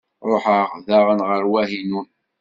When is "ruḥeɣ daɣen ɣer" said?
0.29-1.43